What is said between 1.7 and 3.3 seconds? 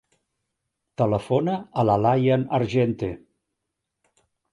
a la Layan Argente.